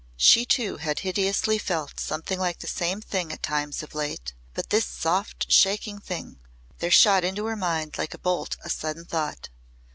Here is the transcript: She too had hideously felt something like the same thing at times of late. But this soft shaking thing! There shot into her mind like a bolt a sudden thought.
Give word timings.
She 0.17 0.45
too 0.47 0.77
had 0.77 1.01
hideously 1.01 1.59
felt 1.59 1.99
something 1.99 2.39
like 2.39 2.57
the 2.57 2.65
same 2.65 3.01
thing 3.01 3.31
at 3.31 3.43
times 3.43 3.83
of 3.83 3.93
late. 3.93 4.33
But 4.55 4.71
this 4.71 4.87
soft 4.87 5.51
shaking 5.51 5.99
thing! 5.99 6.39
There 6.79 6.89
shot 6.89 7.23
into 7.23 7.45
her 7.45 7.55
mind 7.55 7.99
like 7.99 8.15
a 8.15 8.17
bolt 8.17 8.57
a 8.63 8.69
sudden 8.71 9.05
thought. 9.05 9.49